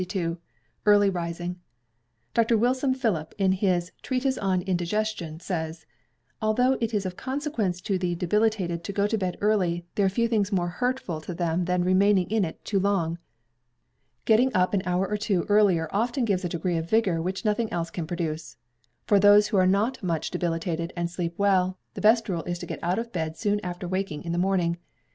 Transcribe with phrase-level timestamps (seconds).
[0.83, 1.57] Early Rising.
[2.33, 2.57] Dr.
[2.57, 5.85] Wilson Philip, in his "Treatise on Indigestion," says:
[6.41, 9.03] "Although it is of consequence to the debilitated to go
[9.41, 12.65] early to bed, there are few things more hurtful to them than remaining in it
[12.65, 13.19] too long.
[14.25, 17.71] Getting up an hour or two earlier often gives a degree of vigour which nothing
[17.71, 18.37] else can procure.
[19.05, 22.65] For those who are not much debilitated, and sleep well, the best rule is to
[22.65, 24.79] get out of bed soon after waking in the morning.